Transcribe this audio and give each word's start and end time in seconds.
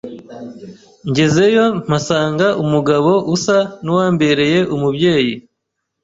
ngezeyo 1.09 1.65
mpasanga 1.85 2.47
umugabo 2.63 3.11
usa 3.35 3.57
n’uwambereye 3.83 4.59
umubyeyi 4.75 5.33